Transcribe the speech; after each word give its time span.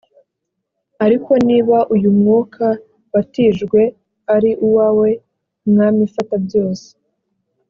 ariko 1.05 1.31
niba 1.47 1.77
uyu 1.95 2.09
mwuka 2.17 2.65
watijwe 3.13 3.81
ari 4.35 4.51
uwawe 4.65 5.09
mwami 5.71 6.03
fata 6.15 6.35
byose 6.47 6.87